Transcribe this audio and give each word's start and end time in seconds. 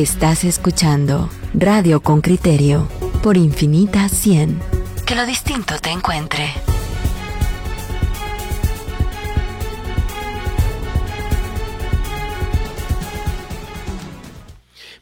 Estás 0.00 0.44
escuchando 0.44 1.28
Radio 1.52 2.00
con 2.00 2.22
Criterio 2.22 2.88
por 3.22 3.36
Infinita 3.36 4.08
100. 4.08 4.58
Que 5.06 5.14
lo 5.14 5.26
distinto 5.26 5.74
te 5.78 5.90
encuentre. 5.90 6.54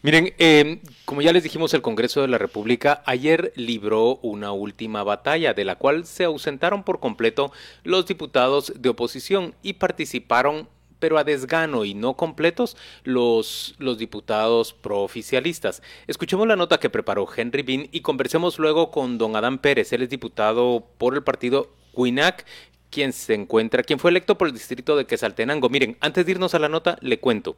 Miren, 0.03 0.35
eh, 0.37 0.83
como 1.05 1.23
ya 1.23 1.33
les 1.33 1.45
dijimos, 1.45 1.73
el 1.75 1.83
Congreso 1.83 2.23
de 2.23 2.27
la 2.27 2.39
República 2.39 3.05
ayer 3.07 3.53
libró 3.55 4.17
una 4.17 4.51
última 4.51 5.05
batalla 5.05 5.55
de 5.55 5.65
la 5.65 5.77
cual 5.77 6.07
se 6.07 6.25
ausentaron 6.25 6.83
por 6.83 6.99
completo 6.99 7.53
los 7.85 8.05
diputados 8.07 8.73
de 8.77 8.89
oposición 8.89 9.55
y 9.63 9.75
participaron 9.75 10.69
pero 10.99 11.19
a 11.19 11.25
desgano 11.25 11.85
y 11.85 11.95
no 11.95 12.15
completos 12.15 12.77
los, 13.05 13.75
los 13.79 13.99
diputados 13.99 14.73
prooficialistas. 14.73 15.83
Escuchemos 16.07 16.47
la 16.47 16.57
nota 16.57 16.79
que 16.79 16.91
preparó 16.91 17.29
Henry 17.35 17.63
Bean 17.63 17.89
y 17.93 18.01
conversemos 18.01 18.59
luego 18.59 18.91
con 18.91 19.19
don 19.19 19.37
Adán 19.37 19.59
Pérez, 19.59 19.93
él 19.93 20.03
es 20.03 20.11
diputado 20.11 20.85
por 20.99 21.15
el 21.15 21.23
partido 21.23 21.71
Cuinac, 21.93 22.45
quien 22.91 23.13
se 23.13 23.35
encuentra, 23.35 23.83
quien 23.83 23.99
fue 23.99 24.11
electo 24.11 24.39
por 24.39 24.49
el 24.49 24.55
distrito 24.55 24.97
de 24.97 25.07
Quesaltenango. 25.07 25.69
Miren, 25.69 25.97
antes 26.01 26.25
de 26.25 26.33
irnos 26.33 26.55
a 26.55 26.59
la 26.59 26.69
nota, 26.69 26.99
le 27.01 27.19
cuento. 27.19 27.57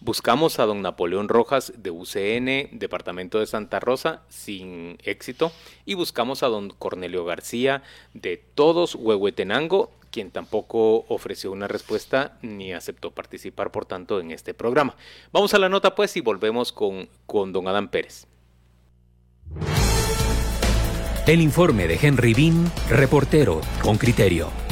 Buscamos 0.00 0.58
a 0.58 0.66
don 0.66 0.82
Napoleón 0.82 1.28
Rojas 1.28 1.72
de 1.78 1.90
UCN, 1.90 2.78
Departamento 2.78 3.40
de 3.40 3.46
Santa 3.46 3.80
Rosa, 3.80 4.22
sin 4.28 4.98
éxito, 5.02 5.52
y 5.86 5.94
buscamos 5.94 6.42
a 6.42 6.48
don 6.48 6.68
Cornelio 6.68 7.24
García 7.24 7.82
de 8.12 8.36
Todos 8.36 8.94
Huehuetenango, 8.94 9.90
quien 10.16 10.30
tampoco 10.30 11.04
ofreció 11.08 11.52
una 11.52 11.68
respuesta 11.68 12.38
ni 12.40 12.72
aceptó 12.72 13.10
participar, 13.10 13.70
por 13.70 13.84
tanto, 13.84 14.18
en 14.18 14.30
este 14.30 14.54
programa. 14.54 14.96
Vamos 15.30 15.52
a 15.52 15.58
la 15.58 15.68
nota, 15.68 15.94
pues, 15.94 16.16
y 16.16 16.22
volvemos 16.22 16.72
con, 16.72 17.10
con 17.26 17.52
don 17.52 17.68
Adán 17.68 17.88
Pérez. 17.88 18.26
El 21.26 21.42
informe 21.42 21.86
de 21.86 21.98
Henry 22.00 22.32
Bean, 22.32 22.72
reportero 22.88 23.60
con 23.82 23.98
criterio. 23.98 24.65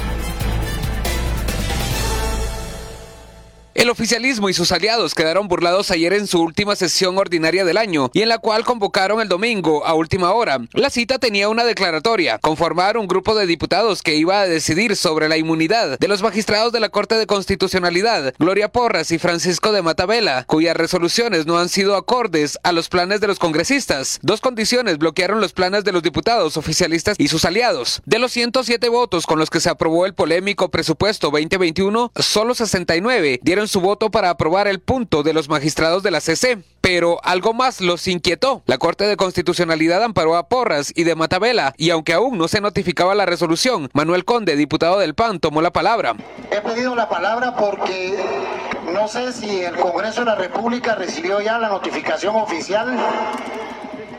El 3.75 3.91
oficialismo 3.91 4.49
y 4.49 4.55
sus 4.55 4.71
aliados 4.71 5.17
quedaron 5.17 5.49
burlados 5.49 5.91
ayer 5.91 6.13
en 6.13 6.29
su 6.29 6.41
última 6.41 6.77
sesión 6.77 7.19
ordinaria 7.19 7.65
del 7.65 7.77
año 7.77 8.09
y 8.13 8.23
en 8.23 8.29
la 8.29 8.39
cual 8.39 8.65
convocaron 8.65 9.21
el 9.21 9.29
domingo 9.29 9.85
a 9.85 9.95
última 9.95 10.33
hora. 10.33 10.61
La 10.73 10.91
cita 10.91 11.19
tenía 11.19 11.49
una 11.49 11.65
declaratoria, 11.65 12.39
conformar 12.39 12.97
un 12.97 13.09
grupo 13.09 13.35
de 13.35 13.49
diputados 13.49 14.03
que 14.03 14.15
iba 14.15 14.41
a 14.41 14.47
decidir 14.47 14.95
sobre 14.95 15.29
la 15.29 15.39
inmunidad 15.39 15.99
de 15.99 16.07
los 16.07 16.23
magistrados 16.23 16.73
de 16.73 16.79
la 16.79 16.89
Corte 16.89 17.17
de 17.17 17.27
Constitucionalidad, 17.27 18.33
Gloria 18.39 18.71
Porras 18.71 19.11
y 19.11 19.19
Francisco 19.19 19.73
de 19.73 19.83
Matabela, 19.83 20.45
cuyas 20.45 20.77
resoluciones 20.77 21.45
no 21.47 21.59
han 21.59 21.69
sido 21.69 21.97
acordes 21.97 22.61
a 22.63 22.71
los 22.71 22.89
planes 22.89 23.21
de 23.21 23.27
los 23.27 23.41
congresistas. 23.41 24.21
Dos 24.23 24.41
condiciones 24.41 24.99
bloquearon 24.99 25.41
los 25.41 25.53
planes 25.53 25.83
de 25.83 25.91
los 25.91 26.05
diputados 26.05 26.57
oficialistas 26.57 27.17
y 27.19 27.27
sus 27.27 27.45
aliados. 27.45 28.03
De 28.07 28.21
los 28.21 28.31
107 28.31 28.89
votos 28.89 29.27
con 29.27 29.41
los 29.41 29.51
que 29.51 29.59
se 29.59 29.69
aprobó 29.69 30.07
el 30.07 30.15
polémico 30.15 30.71
presupuesto 30.71 31.33
2021, 31.33 32.13
solo 32.15 32.55
69 32.55 33.41
dieron 33.43 33.64
su 33.69 33.81
voto 33.81 34.11
para 34.11 34.31
aprobar 34.31 34.69
el 34.69 34.81
punto 34.81 35.23
de 35.23 35.33
los 35.33 35.49
magistrados 35.49 36.03
de 36.03 36.11
la 36.11 36.21
CC. 36.21 36.63
Pero 36.81 37.19
algo 37.25 37.55
más 37.55 37.81
los 37.81 38.07
inquietó. 38.09 38.63
La 38.67 38.79
Corte 38.79 39.05
de 39.05 39.17
Constitucionalidad 39.17 40.03
amparó 40.03 40.37
a 40.37 40.49
Porras 40.49 40.93
y 40.95 41.05
de 41.05 41.15
Matabela, 41.15 41.75
y 41.77 41.91
aunque 41.91 42.13
aún 42.13 42.37
no 42.37 42.49
se 42.49 42.61
notificaba 42.61 43.15
la 43.15 43.27
resolución, 43.27 43.89
Manuel 43.93 44.25
Conde, 44.25 44.57
diputado 44.57 44.99
del 44.99 45.15
PAN, 45.15 45.41
tomó 45.41 45.63
la 45.63 45.73
palabra. 45.73 46.15
He 46.51 46.61
pedido 46.61 46.95
la 46.95 47.09
palabra 47.09 47.57
porque 47.57 48.19
no 48.93 49.09
sé 49.09 49.33
si 49.33 49.63
el 49.63 49.77
Congreso 49.77 50.21
de 50.21 50.27
la 50.27 50.35
República 50.35 50.95
recibió 50.95 51.41
ya 51.41 51.59
la 51.59 51.69
notificación 51.69 52.37
oficial 52.37 52.97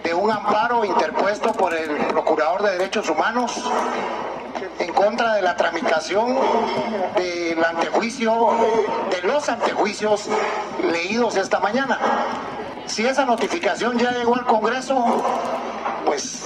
de 0.03 0.13
un 0.13 0.31
amparo 0.31 0.85
interpuesto 0.85 1.51
por 1.51 1.73
el 1.73 1.89
Procurador 2.07 2.63
de 2.63 2.72
Derechos 2.77 3.09
Humanos 3.09 3.63
en 4.80 4.94
contra 4.94 5.36
de 5.36 5.41
la 5.41 5.56
tramitación 5.56 6.38
del 7.16 7.63
antejuicio, 7.63 8.52
de 9.09 9.28
los 9.28 9.47
antejuicios 9.50 10.28
leídos 10.84 11.38
esta 11.38 11.59
mañana. 11.59 12.00
Si 12.86 13.06
esa 13.06 13.25
notificación 13.25 13.97
ya 13.97 14.12
llegó 14.12 14.36
al 14.36 14.46
Congreso, 14.46 15.24
pues 16.06 16.46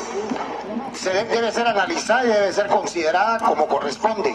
se 1.00 1.14
debe 1.14 1.52
ser 1.52 1.66
analizada 1.66 2.26
y 2.26 2.28
debe 2.28 2.52
ser 2.52 2.68
considerada 2.68 3.40
como 3.40 3.68
corresponde. 3.68 4.34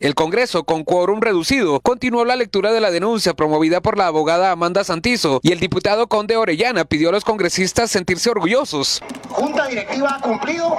El 0.00 0.14
Congreso, 0.14 0.64
con 0.64 0.84
quórum 0.84 1.20
reducido, 1.20 1.80
continuó 1.80 2.24
la 2.24 2.34
lectura 2.34 2.72
de 2.72 2.80
la 2.80 2.90
denuncia 2.90 3.34
promovida 3.34 3.80
por 3.80 3.98
la 3.98 4.06
abogada 4.06 4.50
Amanda 4.50 4.84
Santizo 4.84 5.40
y 5.42 5.52
el 5.52 5.60
diputado 5.60 6.08
Conde 6.08 6.36
Orellana 6.36 6.84
pidió 6.86 7.10
a 7.10 7.12
los 7.12 7.24
congresistas 7.24 7.90
sentirse 7.90 8.30
orgullosos. 8.30 9.02
Junta 9.28 9.66
directiva 9.66 10.16
ha 10.16 10.20
cumplido 10.20 10.76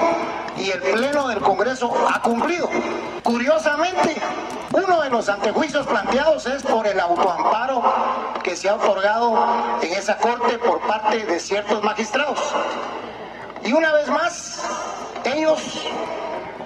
y 0.58 0.72
el 0.72 0.80
Pleno 0.80 1.28
del 1.28 1.40
Congreso 1.40 1.94
ha 2.12 2.22
cumplido. 2.22 2.70
Curiosamente, 3.24 4.16
uno 4.74 5.02
de 5.02 5.10
los 5.10 5.30
antejuicios 5.30 5.86
planteados 5.86 6.46
es 6.48 6.64
por 6.64 6.88
el 6.88 7.00
autoamparo 7.00 7.84
que 8.44 8.56
se 8.56 8.68
ha 8.68 8.76
otorgado 8.76 9.78
en 9.82 9.94
esa 9.94 10.18
corte 10.18 10.58
por 10.58 10.82
parte 10.82 11.24
de 11.24 11.40
ciertos 11.40 11.84
magistrados. 11.84 12.40
Y 13.66 13.72
una 13.72 13.94
vez 13.94 14.10
más, 14.10 14.62
ellos 15.24 15.88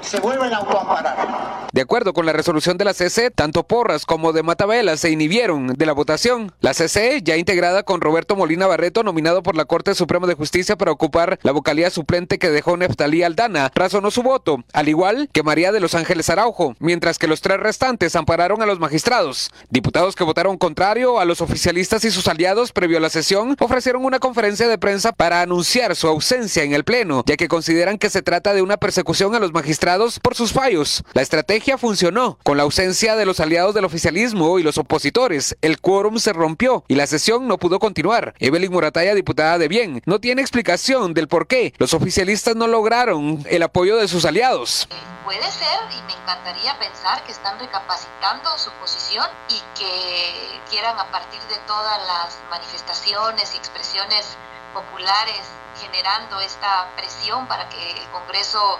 se 0.01 0.19
vuelven 0.19 0.53
a 0.53 0.57
autoamparar. 0.57 1.67
De 1.71 1.81
acuerdo 1.81 2.13
con 2.13 2.25
la 2.25 2.33
resolución 2.33 2.77
de 2.77 2.85
la 2.85 2.93
CC, 2.93 3.31
tanto 3.31 3.63
Porras 3.63 4.05
como 4.05 4.33
de 4.33 4.43
Matabela 4.43 4.97
se 4.97 5.11
inhibieron 5.11 5.67
de 5.67 5.85
la 5.85 5.93
votación. 5.93 6.51
La 6.61 6.73
CC, 6.73 7.21
ya 7.23 7.37
integrada 7.37 7.83
con 7.83 8.01
Roberto 8.01 8.35
Molina 8.35 8.67
Barreto, 8.67 9.03
nominado 9.03 9.43
por 9.43 9.55
la 9.55 9.65
Corte 9.65 9.95
Suprema 9.95 10.27
de 10.27 10.35
Justicia 10.35 10.77
para 10.77 10.91
ocupar 10.91 11.39
la 11.43 11.51
vocalía 11.51 11.89
suplente 11.89 12.39
que 12.39 12.49
dejó 12.49 12.77
Neftalí 12.77 13.23
Aldana, 13.23 13.71
razonó 13.73 14.11
su 14.11 14.23
voto, 14.23 14.63
al 14.73 14.89
igual 14.89 15.29
que 15.31 15.43
María 15.43 15.71
de 15.71 15.79
los 15.79 15.95
Ángeles 15.95 16.29
Araujo, 16.29 16.75
mientras 16.79 17.17
que 17.17 17.27
los 17.27 17.41
tres 17.41 17.59
restantes 17.59 18.15
ampararon 18.15 18.61
a 18.61 18.65
los 18.65 18.79
magistrados. 18.79 19.51
Diputados 19.69 20.15
que 20.15 20.23
votaron 20.23 20.57
contrario 20.57 21.19
a 21.19 21.25
los 21.25 21.41
oficialistas 21.41 22.05
y 22.05 22.11
sus 22.11 22.27
aliados 22.27 22.71
previo 22.71 22.97
a 22.97 23.01
la 23.01 23.09
sesión 23.09 23.55
ofrecieron 23.59 24.05
una 24.05 24.19
conferencia 24.19 24.67
de 24.67 24.77
prensa 24.77 25.11
para 25.11 25.41
anunciar 25.41 25.95
su 25.95 26.07
ausencia 26.07 26.63
en 26.63 26.73
el 26.73 26.83
Pleno, 26.83 27.23
ya 27.25 27.37
que 27.37 27.47
consideran 27.47 27.97
que 27.97 28.09
se 28.09 28.21
trata 28.21 28.53
de 28.53 28.61
una 28.61 28.77
persecución 28.77 29.35
a 29.35 29.39
los 29.39 29.53
magistrados 29.53 29.86
por 30.21 30.35
sus 30.35 30.51
fallos. 30.51 31.01
La 31.13 31.21
estrategia 31.21 31.77
funcionó. 31.77 32.37
Con 32.43 32.57
la 32.57 32.63
ausencia 32.63 33.15
de 33.15 33.25
los 33.25 33.39
aliados 33.39 33.73
del 33.73 33.85
oficialismo 33.85 34.59
y 34.59 34.63
los 34.63 34.77
opositores, 34.77 35.55
el 35.61 35.79
quórum 35.79 36.19
se 36.19 36.33
rompió 36.33 36.83
y 36.89 36.95
la 36.95 37.07
sesión 37.07 37.47
no 37.47 37.57
pudo 37.57 37.79
continuar. 37.79 38.33
Evelyn 38.39 38.69
Murataya, 38.69 39.15
diputada 39.15 39.57
de 39.57 39.69
Bien, 39.69 40.01
no 40.05 40.19
tiene 40.19 40.41
explicación 40.41 41.13
del 41.13 41.29
por 41.29 41.47
qué 41.47 41.73
los 41.77 41.93
oficialistas 41.93 42.57
no 42.57 42.67
lograron 42.67 43.45
el 43.49 43.63
apoyo 43.63 43.95
de 43.95 44.09
sus 44.09 44.25
aliados. 44.25 44.89
Puede 45.23 45.49
ser 45.51 45.79
y 45.97 46.01
me 46.01 46.21
encantaría 46.21 46.77
pensar 46.79 47.23
que 47.23 47.31
están 47.31 47.57
recapacitando 47.57 48.57
su 48.57 48.71
posición 48.81 49.25
y 49.47 49.61
que 49.79 50.59
quieran 50.69 50.99
a 50.99 51.09
partir 51.11 51.39
de 51.49 51.55
todas 51.65 51.97
las 52.07 52.37
manifestaciones 52.49 53.53
y 53.53 53.57
expresiones 53.57 54.35
populares 54.73 55.47
generando 55.79 56.41
esta 56.41 56.89
presión 56.97 57.47
para 57.47 57.69
que 57.69 57.91
el 57.91 58.07
Congreso 58.09 58.79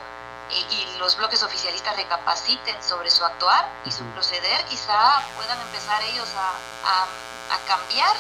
y, 0.50 0.97
los 0.97 1.16
bloques 1.16 1.44
oficialistas 1.44 1.96
recapaciten 1.96 2.81
sobre 2.84 3.12
su 3.12 3.24
actuar 3.24 3.69
y 3.85 3.91
su 3.91 4.03
proceder, 4.08 4.66
quizá 4.66 5.22
puedan 5.35 5.59
empezar 5.62 6.02
ellos 6.03 6.30
a, 6.35 7.03
a 7.53 7.58
cambiar. 7.68 8.16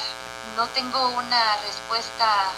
No 0.55 0.67
tengo 0.67 1.09
una 1.09 1.57
respuesta 1.57 2.51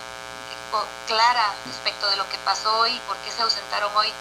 clara 1.08 1.54
respecto 1.66 2.08
de 2.10 2.18
lo 2.18 2.28
que 2.30 2.38
pasó 2.40 2.80
hoy, 2.80 3.00
por 3.08 3.18
qué 3.18 3.32
se 3.32 3.42
ausentaron 3.42 3.92
hoy 3.96 4.12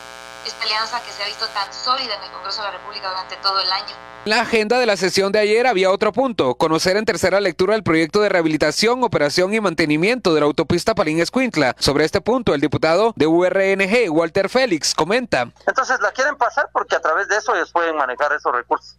esta 0.47 0.65
alianza 0.65 1.00
que 1.03 1.12
se 1.12 1.22
ha 1.22 1.26
visto 1.26 1.47
tan 1.49 1.72
sólida 1.72 2.15
en 2.15 2.22
el 2.22 2.31
Congreso 2.31 2.62
de 2.62 2.69
la 2.69 2.78
República 2.78 3.09
durante 3.09 3.37
todo 3.37 3.60
el 3.60 3.71
año. 3.71 3.94
En 4.25 4.31
la 4.31 4.41
agenda 4.43 4.78
de 4.78 4.87
la 4.87 4.97
sesión 4.97 5.32
de 5.32 5.38
ayer 5.38 5.66
había 5.66 5.91
otro 5.91 6.12
punto, 6.12 6.54
conocer 6.56 6.97
en 6.97 7.04
tercera 7.04 7.41
lectura 7.41 7.75
el 7.75 7.82
proyecto 7.82 8.20
de 8.20 8.29
rehabilitación, 8.29 9.02
operación 9.02 9.55
y 9.55 9.61
mantenimiento 9.61 10.35
de 10.35 10.40
la 10.40 10.46
autopista 10.46 10.94
Palín-Escuintla. 10.94 11.75
Sobre 11.79 12.05
este 12.05 12.20
punto, 12.20 12.52
el 12.52 12.61
diputado 12.61 13.12
de 13.17 13.26
URNG, 13.26 14.11
Walter 14.11 14.49
Félix, 14.49 14.94
comenta. 14.94 15.50
Entonces 15.67 15.99
la 16.00 16.11
quieren 16.11 16.37
pasar 16.37 16.69
porque 16.73 16.96
a 16.96 17.00
través 17.00 17.29
de 17.29 17.37
eso 17.37 17.55
ellos 17.55 17.73
pueden 17.73 17.96
manejar 17.96 18.32
esos 18.32 18.52
recursos. 18.52 18.99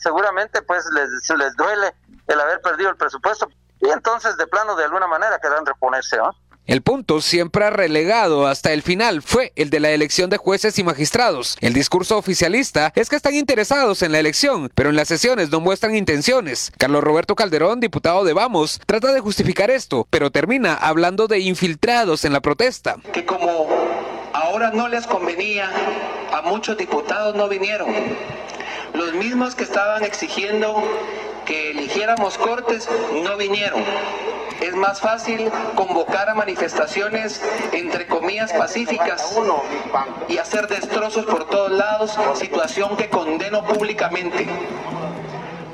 seguramente 0.00 0.62
pues 0.62 0.84
les, 0.94 1.08
les 1.38 1.56
duele 1.56 1.92
el 2.26 2.40
haber 2.40 2.60
perdido 2.62 2.90
el 2.90 2.96
presupuesto 2.96 3.48
y 3.80 3.90
entonces 3.90 4.36
de 4.36 4.46
plano 4.46 4.76
de 4.76 4.84
alguna 4.84 5.06
manera 5.06 5.38
querrán 5.40 5.66
reponerse, 5.66 6.16
¿no? 6.16 6.30
El 6.66 6.80
punto 6.80 7.20
siempre 7.20 7.68
relegado 7.68 8.46
hasta 8.46 8.72
el 8.72 8.80
final 8.80 9.20
fue 9.20 9.52
el 9.54 9.68
de 9.68 9.80
la 9.80 9.90
elección 9.90 10.30
de 10.30 10.38
jueces 10.38 10.78
y 10.78 10.82
magistrados. 10.82 11.58
El 11.60 11.74
discurso 11.74 12.16
oficialista 12.16 12.90
es 12.94 13.10
que 13.10 13.16
están 13.16 13.34
interesados 13.34 14.00
en 14.00 14.12
la 14.12 14.18
elección, 14.18 14.70
pero 14.74 14.88
en 14.88 14.96
las 14.96 15.08
sesiones 15.08 15.50
no 15.50 15.60
muestran 15.60 15.94
intenciones. 15.94 16.72
Carlos 16.78 17.04
Roberto 17.04 17.34
Calderón, 17.34 17.80
diputado 17.80 18.24
de 18.24 18.32
Vamos, 18.32 18.80
trata 18.86 19.12
de 19.12 19.20
justificar 19.20 19.70
esto, 19.70 20.06
pero 20.08 20.30
termina 20.30 20.72
hablando 20.74 21.26
de 21.26 21.40
infiltrados 21.40 22.24
en 22.24 22.32
la 22.32 22.40
protesta. 22.40 22.96
Que 23.12 23.26
como 23.26 23.68
ahora 24.32 24.70
no 24.70 24.88
les 24.88 25.06
convenía, 25.06 25.70
a 26.32 26.40
muchos 26.40 26.78
diputados 26.78 27.34
no 27.34 27.46
vinieron. 27.46 27.88
Los 28.94 29.12
mismos 29.12 29.54
que 29.54 29.64
estaban 29.64 30.02
exigiendo 30.02 30.82
que 31.44 31.72
eligiéramos 31.72 32.38
cortes, 32.38 32.88
no 33.22 33.36
vinieron. 33.36 33.84
Es 34.60 34.74
más 34.74 35.00
fácil 35.00 35.50
convocar 35.74 36.28
a 36.30 36.34
manifestaciones, 36.34 37.42
entre 37.72 38.06
comillas, 38.06 38.52
pacíficas 38.52 39.36
y 40.28 40.38
hacer 40.38 40.68
destrozos 40.68 41.26
por 41.26 41.48
todos 41.48 41.70
lados, 41.72 42.18
situación 42.34 42.96
que 42.96 43.08
condeno 43.08 43.64
públicamente. 43.64 44.46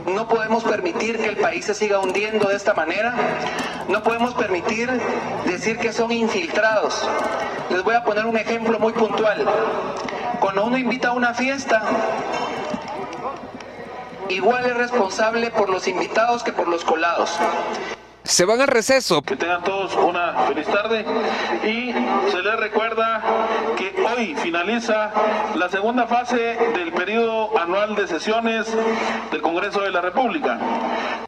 No 0.06 0.27
podemos 0.29 0.65
permitir 0.65 1.19
que 1.19 1.29
el 1.29 1.37
país 1.37 1.67
se 1.67 1.75
siga 1.75 1.99
hundiendo 1.99 2.49
de 2.49 2.56
esta 2.56 2.75
manera. 2.75 3.15
No 3.88 4.03
podemos 4.03 4.35
permitir 4.35 4.91
decir 5.44 5.79
que 5.79 5.93
son 5.93 6.11
infiltrados. 6.11 7.06
Les 7.69 7.82
voy 7.85 7.94
a 7.94 8.03
poner 8.03 8.27
un 8.27 8.37
ejemplo 8.37 8.79
muy 8.79 8.93
puntual. 8.93 9.47
Cuando 10.41 10.65
uno 10.65 10.79
invita 10.79 11.09
a 11.09 11.12
una 11.12 11.35
fiesta, 11.35 11.82
igual 14.31 14.65
es 14.67 14.77
responsable 14.77 15.50
por 15.50 15.69
los 15.69 15.87
invitados 15.87 16.43
que 16.43 16.53
por 16.53 16.67
los 16.67 16.85
colados. 16.85 17.38
Se 18.25 18.44
van 18.44 18.61
al 18.61 18.69
receso. 18.69 19.22
Que 19.22 19.37
tengan 19.37 19.64
todos 19.64 19.94
una 19.96 20.46
feliz 20.46 20.67
tarde 20.67 21.05
y 21.64 21.93
se 22.31 22.43
les 22.43 22.61
recuerda 22.61 23.22
que 23.76 23.94
hoy 24.02 24.34
finaliza 24.37 25.11
la 25.55 25.69
segunda 25.69 26.06
fase 26.06 26.56
del 26.75 26.93
periodo 26.93 27.58
anual 27.58 27.96
de 27.96 28.06
sesiones 28.06 28.67
del 29.32 29.40
Congreso 29.40 29.81
de 29.81 29.90
la 29.90 30.00
República. 30.00 30.58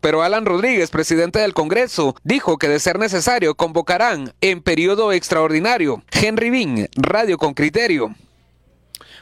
Pero 0.00 0.22
Alan 0.22 0.44
Rodríguez, 0.44 0.90
presidente 0.90 1.38
del 1.38 1.54
Congreso, 1.54 2.14
dijo 2.24 2.58
que 2.58 2.68
de 2.68 2.78
ser 2.78 2.98
necesario 2.98 3.54
convocarán 3.54 4.32
en 4.40 4.62
periodo 4.62 5.12
extraordinario. 5.12 6.02
Henry 6.10 6.50
Bean, 6.50 6.88
Radio 6.96 7.38
con 7.38 7.54
Criterio. 7.54 8.14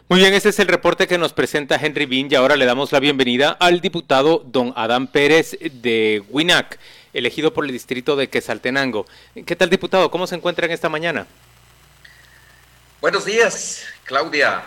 Muy 0.09 0.19
bien, 0.19 0.35
este 0.35 0.49
es 0.49 0.59
el 0.59 0.67
reporte 0.67 1.07
que 1.07 1.19
nos 1.19 1.33
presenta 1.33 1.77
Henry 1.77 2.05
Bean 2.05 2.27
y 2.29 2.35
ahora 2.35 2.57
le 2.57 2.65
damos 2.65 2.91
la 2.91 2.99
bienvenida 2.99 3.51
al 3.61 3.81
diputado 3.81 4.43
don 4.45 4.73
Adán 4.75 5.07
Pérez 5.07 5.57
de 5.61 6.25
WINAC 6.31 6.81
elegido 7.13 7.53
por 7.53 7.65
el 7.65 7.73
distrito 7.73 8.17
de 8.17 8.29
Quesaltenango. 8.29 9.07
¿Qué 9.47 9.57
tal, 9.57 9.71
diputado? 9.71 10.11
¿Cómo 10.11 10.27
se 10.27 10.37
encuentran 10.37 10.71
esta 10.71 10.89
mañana? 10.89 11.27
Buenos 13.01 13.25
días, 13.25 13.85
Claudia, 14.05 14.63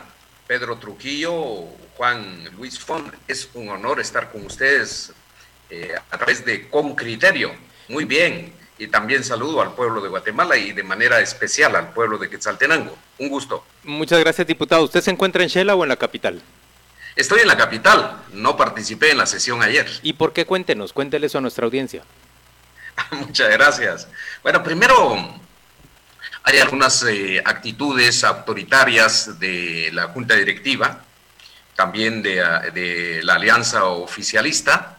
Pedro 0.47 0.77
Trujillo, 0.77 1.65
Juan 1.95 2.45
Luis 2.57 2.79
Fon. 2.79 3.11
Es 3.27 3.49
un 3.53 3.69
honor 3.69 3.99
estar 3.99 4.31
con 4.31 4.45
ustedes 4.45 5.13
eh, 5.69 5.93
a 6.09 6.17
través 6.17 6.43
de 6.43 6.69
Con 6.69 6.95
Criterio. 6.95 7.51
Muy 7.89 8.05
bien. 8.05 8.53
Y 8.79 8.87
también 8.87 9.23
saludo 9.23 9.61
al 9.61 9.75
pueblo 9.75 10.01
de 10.01 10.09
Guatemala 10.09 10.57
y 10.57 10.71
de 10.71 10.81
manera 10.81 11.19
especial 11.19 11.75
al 11.75 11.93
pueblo 11.93 12.17
de 12.17 12.29
Quetzaltenango. 12.29 12.97
Un 13.19 13.29
gusto. 13.29 13.63
Muchas 13.83 14.19
gracias, 14.19 14.47
diputado. 14.47 14.83
¿Usted 14.83 15.01
se 15.01 15.11
encuentra 15.11 15.43
en 15.43 15.49
Shela 15.49 15.75
o 15.75 15.83
en 15.83 15.89
la 15.89 15.95
capital? 15.95 16.41
Estoy 17.15 17.41
en 17.41 17.47
la 17.47 17.55
capital. 17.55 18.23
No 18.33 18.57
participé 18.57 19.11
en 19.11 19.19
la 19.19 19.27
sesión 19.27 19.61
ayer. 19.61 19.87
¿Y 20.01 20.13
por 20.13 20.33
qué? 20.33 20.45
Cuéntenos, 20.45 20.91
cuénteles 20.91 21.35
a 21.35 21.41
nuestra 21.41 21.65
audiencia. 21.65 22.03
Muchas 23.11 23.49
gracias. 23.49 24.07
Bueno, 24.41 24.63
primero 24.63 25.41
hay 26.43 26.59
algunas 26.59 27.03
eh, 27.03 27.41
actitudes 27.43 28.23
autoritarias 28.23 29.39
de 29.39 29.89
la 29.93 30.09
Junta 30.09 30.35
Directiva, 30.35 31.01
también 31.75 32.21
de, 32.21 33.21
la 33.23 33.35
Alianza 33.35 33.85
Oficialista, 33.85 34.97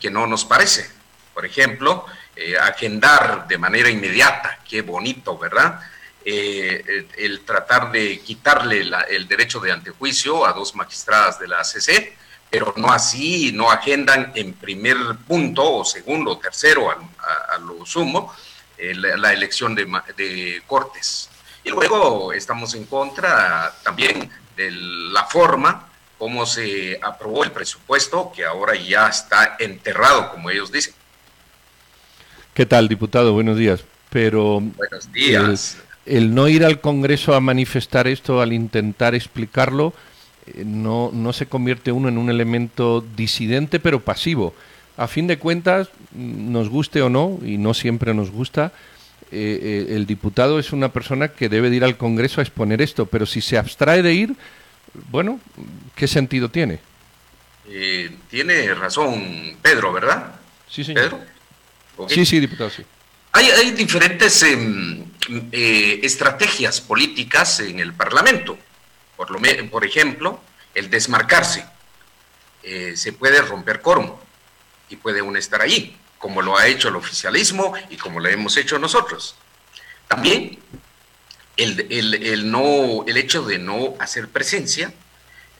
que 0.00 0.10
no 0.10 0.26
nos 0.26 0.44
parece. 0.44 0.90
Por 1.34 1.44
ejemplo, 1.44 2.06
eh, 2.34 2.58
agendar 2.58 3.46
de 3.46 3.58
manera 3.58 3.90
inmediata, 3.90 4.58
qué 4.68 4.82
bonito, 4.82 5.38
¿verdad? 5.38 5.80
Eh, 6.24 7.06
el, 7.16 7.44
tratar 7.44 7.92
de 7.92 8.20
quitarle 8.20 8.84
el 9.10 9.28
derecho 9.28 9.60
de 9.60 9.72
antejuicio 9.72 10.46
a 10.46 10.52
dos 10.52 10.74
magistradas 10.74 11.38
de 11.38 11.48
la 11.48 11.60
ACC, 11.60 12.16
pero 12.50 12.74
no 12.76 12.92
así, 12.92 13.52
no 13.52 13.70
agendan 13.70 14.32
en 14.34 14.52
primer 14.54 14.96
punto 15.26 15.76
o 15.76 15.84
segundo 15.84 16.32
o 16.32 16.38
tercero 16.38 16.90
a, 16.90 17.58
lo 17.58 17.86
sumo 17.86 18.34
eh, 18.76 18.94
la, 18.94 19.32
elección 19.32 19.74
de, 19.74 20.62
cortes. 20.66 21.30
Y 21.62 21.70
luego 21.70 22.32
estamos 22.32 22.74
en 22.74 22.86
contra 22.86 23.72
también 23.84 24.28
de 24.56 24.70
la 24.70 25.24
forma 25.26 25.86
como 26.18 26.44
se 26.44 26.98
aprobó 27.00 27.44
el 27.44 27.50
presupuesto, 27.50 28.30
que 28.34 28.44
ahora 28.44 28.74
ya 28.74 29.08
está 29.08 29.56
enterrado, 29.58 30.30
como 30.30 30.50
ellos 30.50 30.70
dicen. 30.70 30.92
¿Qué 32.52 32.66
tal, 32.66 32.88
diputado? 32.88 33.32
Buenos 33.32 33.56
días. 33.56 33.84
Pero 34.10 34.60
Buenos 34.60 35.10
días. 35.12 35.78
el 36.04 36.34
no 36.34 36.48
ir 36.48 36.64
al 36.64 36.80
Congreso 36.82 37.34
a 37.34 37.40
manifestar 37.40 38.06
esto, 38.06 38.42
al 38.42 38.52
intentar 38.52 39.14
explicarlo, 39.14 39.94
eh, 39.94 40.09
no, 40.64 41.10
no 41.12 41.32
se 41.32 41.46
convierte 41.46 41.92
uno 41.92 42.08
en 42.08 42.18
un 42.18 42.30
elemento 42.30 43.04
disidente 43.16 43.80
pero 43.80 44.00
pasivo. 44.00 44.54
A 44.96 45.06
fin 45.06 45.26
de 45.26 45.38
cuentas, 45.38 45.88
nos 46.12 46.68
guste 46.68 47.00
o 47.00 47.08
no, 47.08 47.38
y 47.44 47.56
no 47.56 47.72
siempre 47.72 48.12
nos 48.12 48.30
gusta, 48.30 48.72
eh, 49.32 49.86
eh, 49.90 49.94
el 49.96 50.06
diputado 50.06 50.58
es 50.58 50.72
una 50.72 50.92
persona 50.92 51.28
que 51.28 51.48
debe 51.48 51.70
de 51.70 51.76
ir 51.76 51.84
al 51.84 51.96
Congreso 51.96 52.40
a 52.40 52.44
exponer 52.44 52.82
esto, 52.82 53.06
pero 53.06 53.26
si 53.26 53.40
se 53.40 53.56
abstrae 53.56 54.02
de 54.02 54.12
ir, 54.12 54.34
bueno, 55.10 55.40
¿qué 55.94 56.06
sentido 56.06 56.48
tiene? 56.48 56.80
tiene 58.28 58.74
razón 58.74 59.56
Pedro, 59.62 59.92
¿verdad? 59.92 60.34
Sí, 60.68 60.82
señor. 60.82 61.20
Sí, 62.08 62.26
sí, 62.26 62.40
diputado, 62.40 62.68
sí. 62.68 62.82
Hay, 63.32 63.46
hay 63.46 63.70
diferentes 63.70 64.42
em, 64.42 65.04
estrategias 65.52 66.80
políticas 66.80 67.60
en 67.60 67.78
el 67.78 67.92
Parlamento. 67.92 68.58
Por, 69.20 69.30
lo, 69.30 69.70
por 69.70 69.84
ejemplo, 69.84 70.40
el 70.74 70.88
desmarcarse. 70.88 71.62
Eh, 72.62 72.94
se 72.96 73.12
puede 73.12 73.42
romper 73.42 73.82
quórum 73.82 74.16
y 74.88 74.96
puede 74.96 75.20
uno 75.20 75.38
estar 75.38 75.60
ahí, 75.60 75.94
como 76.16 76.40
lo 76.40 76.56
ha 76.56 76.66
hecho 76.66 76.88
el 76.88 76.96
oficialismo 76.96 77.74
y 77.90 77.98
como 77.98 78.18
lo 78.18 78.30
hemos 78.30 78.56
hecho 78.56 78.78
nosotros. 78.78 79.36
También 80.08 80.58
el, 81.58 82.50
no, 82.50 83.04
el 83.06 83.18
hecho 83.18 83.42
de 83.42 83.58
no 83.58 83.94
hacer 83.98 84.26
presencia 84.30 84.90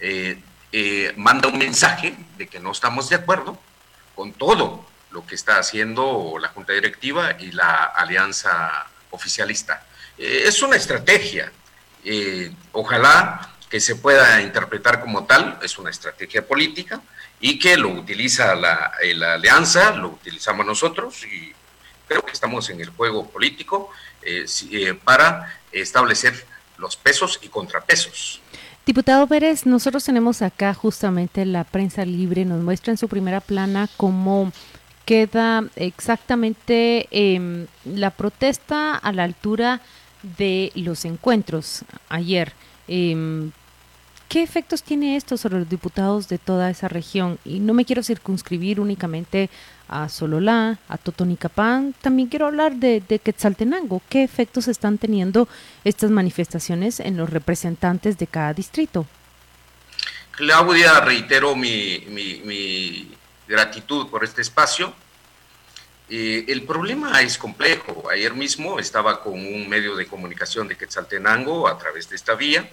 eh, 0.01 0.41
eh, 0.73 1.13
manda 1.19 1.51
un 1.51 1.59
mensaje 1.59 2.15
de 2.39 2.47
que 2.49 2.61
no 2.61 2.73
estamos 2.73 3.11
de 3.11 3.17
acuerdo 3.17 3.61
con 4.15 4.33
todo 4.33 4.87
lo 5.11 5.27
que 5.27 5.35
está 5.35 5.59
haciendo 5.59 6.39
la 6.41 6.49
Junta 6.49 6.73
Directiva 6.73 7.37
y 7.39 7.53
la 7.53 7.85
Alianza 7.85 8.87
Oficialista. 9.11 9.85
es 10.17 10.63
una 10.63 10.77
estrategia. 10.77 11.53
Ojalá 12.73 13.51
que 13.71 13.81
se 13.81 13.95
pueda 13.95 14.43
interpretar 14.43 15.01
como 15.01 15.25
tal, 15.25 15.59
es 15.63 15.79
una 15.79 15.91
estrategia 15.91 16.47
política 16.47 17.01
y 17.41 17.59
que 17.59 17.77
lo 17.77 17.89
utiliza 17.91 18.55
la, 18.57 18.93
eh, 19.01 19.15
alianza, 19.25 19.93
lo 19.93 20.09
utilizamos 20.09 20.67
nosotros 20.67 21.25
y 21.25 21.53
creo 22.09 22.23
que 22.23 22.33
estamos 22.33 22.69
en 22.69 22.81
el 22.81 22.91
juego 22.91 23.29
político 23.31 23.91
eh, 24.23 24.45
eh, 24.73 24.95
para 24.95 25.61
establecer 25.71 26.45
los 26.79 26.97
pesos 26.97 27.39
y 27.43 27.49
contrapesos. 27.49 28.41
Diputado 28.85 29.27
Pérez, 29.29 29.67
nosotros 29.67 30.05
tenemos 30.05 30.43
acá 30.43 30.75
justamente 30.75 31.47
la 31.47 31.63
prensa 31.63 32.05
libre, 32.05 32.45
nos 32.45 32.63
muestra 32.63 32.91
en 32.91 32.97
su 32.97 33.09
primera 33.09 33.41
plana 33.41 33.89
cómo 33.97 34.53
queda 35.05 35.65
exactamente 35.77 37.07
em, 37.11 37.67
la 37.85 38.11
protesta 38.11 38.97
a 38.97 39.13
la 39.13 39.25
altura 39.25 39.81
de 40.23 40.73
los 40.75 41.05
encuentros 41.05 41.85
ayer. 42.09 42.53
Eh, 42.89 43.51
¿Qué 44.31 44.45
efectos 44.45 44.85
tiene 44.85 45.17
esto 45.17 45.37
sobre 45.37 45.59
los 45.59 45.69
diputados 45.69 46.29
de 46.29 46.39
toda 46.39 46.71
esa 46.71 46.87
región? 46.87 47.41
Y 47.45 47.59
no 47.59 47.75
me 47.75 47.85
quiero 47.85 48.05
circunscribir 48.05 48.79
únicamente 48.79 49.51
a 49.89 50.09
Sololá, 50.09 50.79
a 50.89 50.99
Totonicapán, 50.99 51.97
también 52.01 52.29
quiero 52.29 52.47
hablar 52.47 52.77
de, 52.77 53.03
Quetzaltenango. 53.19 54.01
¿Qué 54.09 54.23
efectos 54.23 54.69
están 54.69 54.99
teniendo 54.99 55.49
estas 55.83 56.13
manifestaciones 56.13 57.01
en 57.01 57.17
los 57.17 57.29
representantes 57.29 58.19
de 58.19 58.29
cada 58.29 58.55
distrito? 58.55 59.05
Claudia, 60.31 61.01
reitero 61.01 61.57
mi, 61.57 63.11
gratitud 63.49 64.07
por 64.07 64.23
este 64.23 64.43
espacio. 64.43 64.95
Eh, 66.13 66.45
el 66.49 66.65
problema 66.65 67.23
es 67.23 67.39
complejo. 67.39 68.11
Ayer 68.11 68.35
mismo 68.35 68.81
estaba 68.81 69.23
con 69.23 69.35
un 69.35 69.69
medio 69.69 69.95
de 69.95 70.07
comunicación 70.07 70.67
de 70.67 70.77
Quetzaltenango 70.77 71.69
a 71.69 71.79
través 71.79 72.11
de 72.11 72.17
esta 72.17 72.35
vía 72.35 72.69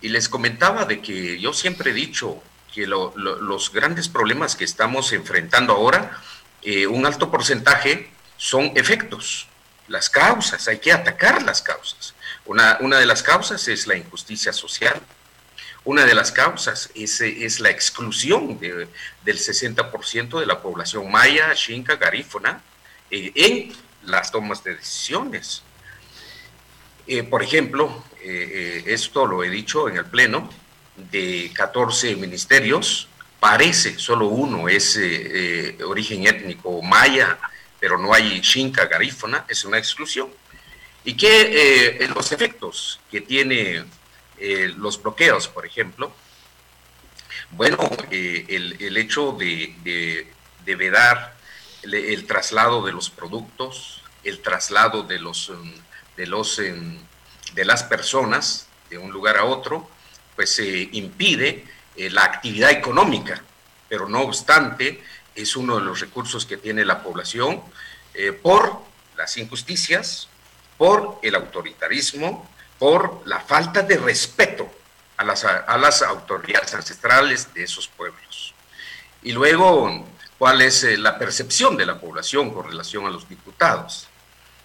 y 0.00 0.08
les 0.08 0.28
comentaba 0.28 0.84
de 0.84 1.00
que 1.00 1.38
yo 1.38 1.52
siempre 1.52 1.92
he 1.92 1.94
dicho 1.94 2.42
que 2.74 2.88
los 2.88 3.72
grandes 3.72 4.08
problemas 4.08 4.56
que 4.56 4.64
estamos 4.64 5.12
enfrentando 5.12 5.74
ahora, 5.74 6.20
eh, 6.62 6.88
un 6.88 7.06
alto 7.06 7.30
porcentaje 7.30 8.10
son 8.36 8.72
efectos, 8.74 9.46
las 9.86 10.10
causas, 10.10 10.66
hay 10.66 10.78
que 10.78 10.90
atacar 10.90 11.40
las 11.44 11.62
causas. 11.62 12.14
Una, 12.46 12.78
una 12.80 12.98
de 12.98 13.06
las 13.06 13.22
causas 13.22 13.68
es 13.68 13.86
la 13.86 13.96
injusticia 13.96 14.52
social, 14.52 15.00
una 15.84 16.04
de 16.04 16.14
las 16.14 16.32
causas 16.32 16.90
es, 16.94 17.60
la 17.60 17.70
exclusión 17.70 18.58
del 18.58 18.88
60% 19.38 20.40
de 20.40 20.46
la 20.46 20.60
población 20.62 21.10
maya, 21.10 21.54
xinca, 21.54 21.96
garífona 21.96 22.62
eh, 23.10 23.32
en 23.34 23.72
las 24.04 24.30
tomas 24.32 24.64
de 24.64 24.76
decisiones. 24.76 25.62
Eh, 27.06 27.22
por 27.22 27.42
ejemplo, 27.42 28.04
eh, 28.22 28.82
esto 28.86 29.26
lo 29.26 29.44
he 29.44 29.50
dicho 29.50 29.88
en 29.88 29.96
el 29.96 30.06
Pleno, 30.06 30.48
de 30.96 31.50
14 31.54 32.16
ministerios 32.16 33.08
parece, 33.40 33.98
solo 33.98 34.28
uno 34.28 34.68
es 34.68 34.98
origen 35.84 36.26
étnico 36.26 36.80
maya, 36.80 37.38
pero 37.78 37.98
no 37.98 38.14
hay 38.14 38.42
xinca 38.42 38.86
garífona, 38.86 39.44
es 39.48 39.64
una 39.66 39.76
exclusión. 39.76 40.30
Y 41.04 41.14
eh, 41.20 42.08
los 42.14 42.32
efectos 42.32 42.98
que 43.10 43.20
tiene 43.20 43.84
los 44.38 45.02
bloqueos, 45.02 45.48
por 45.48 45.66
ejemplo, 45.66 46.12
bueno, 47.50 47.78
el, 48.10 48.96
hecho 48.96 49.32
de, 49.32 49.74
de, 50.64 50.76
vedar 50.76 51.36
el, 51.82 52.26
traslado 52.26 52.84
de 52.84 52.92
los 52.92 53.10
productos, 53.10 54.02
el 54.24 54.40
traslado 54.40 55.02
de 55.02 55.18
los, 55.18 55.52
de 56.16 56.26
los 56.26 56.60
de 57.54 57.64
las 57.64 57.84
personas 57.84 58.66
de 58.90 58.98
un 58.98 59.10
lugar 59.10 59.36
a 59.36 59.44
otro, 59.44 59.88
pues 60.36 60.54
se 60.54 60.88
impide 60.92 61.64
eh, 61.96 62.10
la 62.10 62.24
actividad 62.24 62.70
económica, 62.70 63.42
pero 63.88 64.08
no 64.08 64.22
obstante 64.22 65.02
es 65.34 65.56
uno 65.56 65.78
de 65.78 65.84
los 65.84 66.00
recursos 66.00 66.46
que 66.46 66.56
tiene 66.56 66.84
la 66.84 67.02
población 67.02 67.62
eh, 68.14 68.32
por 68.32 68.80
las 69.16 69.36
injusticias, 69.36 70.28
por 70.76 71.18
el 71.22 71.34
autoritarismo, 71.34 72.48
por 72.78 73.22
la 73.26 73.40
falta 73.40 73.82
de 73.82 73.96
respeto 73.96 74.70
a 75.16 75.24
las, 75.24 75.44
a 75.44 75.78
las 75.78 76.02
autoridades 76.02 76.74
ancestrales 76.74 77.52
de 77.54 77.64
esos 77.64 77.88
pueblos. 77.88 78.54
Y 79.22 79.32
luego, 79.32 80.06
¿cuál 80.38 80.60
es 80.62 80.84
eh, 80.84 80.98
la 80.98 81.18
percepción 81.18 81.76
de 81.76 81.86
la 81.86 82.00
población 82.00 82.52
con 82.52 82.68
relación 82.68 83.06
a 83.06 83.10
los 83.10 83.28
diputados 83.28 84.08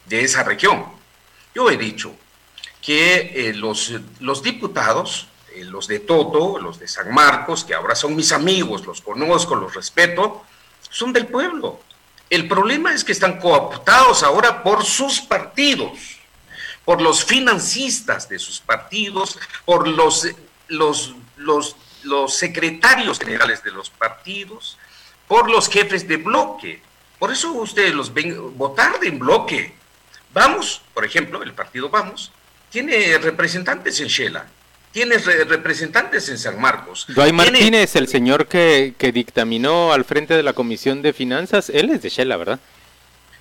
de 0.05 0.23
esa 0.23 0.43
región? 0.43 0.85
Yo 1.53 1.69
he 1.69 1.77
dicho 1.77 2.13
que 2.81 3.53
los, 3.55 3.93
los 4.19 4.41
diputados 4.41 5.29
eh, 5.55 5.65
los 5.65 5.87
de 5.87 5.99
Toto, 5.99 6.59
los 6.59 6.79
de 6.79 6.87
San 6.87 7.13
Marcos, 7.13 7.63
que 7.63 7.73
ahora 7.73 7.95
son 7.95 8.15
mis 8.15 8.31
amigos, 8.31 8.85
los 8.85 9.01
conozco, 9.01 9.55
los 9.55 9.73
respeto, 9.73 10.43
son 10.89 11.13
del 11.13 11.27
pueblo. 11.27 11.79
El 12.29 12.47
problema 12.47 12.93
es 12.93 13.03
que 13.03 13.11
están 13.11 13.39
cooptados 13.39 14.21
ahora 14.23 14.61
por 14.61 14.85
sus 14.85 15.19
partidos, 15.21 16.18
por 16.85 17.01
los 17.01 17.23
financistas 17.23 18.29
de 18.29 18.39
sus 18.39 18.59
partidos, 18.59 19.37
por 19.65 19.87
los, 19.87 20.27
los, 20.67 21.13
los, 21.37 21.75
los 22.03 22.33
secretarios 22.33 23.19
generales 23.19 23.63
de 23.63 23.71
los 23.71 23.89
partidos, 23.89 24.77
por 25.27 25.49
los 25.49 25.69
jefes 25.69 26.07
de 26.07 26.17
bloque. 26.17 26.81
Por 27.19 27.31
eso 27.31 27.51
ustedes 27.53 27.93
los 27.93 28.13
ven 28.13 28.57
votar 28.57 28.99
de 28.99 29.07
en 29.07 29.19
bloque. 29.19 29.73
Vamos, 30.33 30.81
por 30.93 31.05
ejemplo, 31.05 31.43
el 31.43 31.53
partido 31.53 31.89
Vamos, 31.89 32.31
tiene 32.69 33.17
representantes 33.17 33.99
en 33.99 34.07
Shela, 34.07 34.47
tienes 34.91 35.25
representantes 35.25 36.29
en 36.29 36.37
San 36.37 36.59
Marcos. 36.61 37.05
Duay 37.09 37.33
Martínez, 37.33 37.95
el 37.95 38.07
señor 38.07 38.47
que, 38.47 38.93
dictaminó 39.13 39.91
al 39.91 40.05
frente 40.05 40.35
de 40.35 40.43
la 40.43 40.53
Comisión 40.53 41.01
de 41.01 41.13
Finanzas, 41.13 41.69
él 41.69 41.89
es 41.89 42.01
de 42.01 42.09
Shela, 42.09 42.37
¿verdad? 42.37 42.59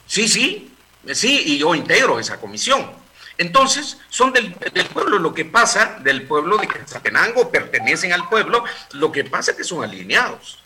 Sí, 0.06 0.28
sí, 0.28 0.70
sí, 1.12 1.42
y 1.46 1.58
yo 1.58 1.74
integro 1.74 2.18
esa 2.18 2.40
comisión. 2.40 2.90
Entonces, 3.38 3.98
son 4.08 4.32
del, 4.32 4.52
pueblo, 4.92 5.20
lo 5.20 5.32
que 5.32 5.44
pasa, 5.44 6.00
del 6.00 6.26
pueblo 6.26 6.58
de 6.58 6.66
Quetzaltenango, 6.66 7.50
pertenecen 7.50 8.12
al 8.12 8.28
pueblo, 8.28 8.64
lo 8.92 9.12
que 9.12 9.22
pasa 9.22 9.52
es 9.52 9.56
que 9.56 9.64
son 9.64 9.84
alineados. 9.84 10.58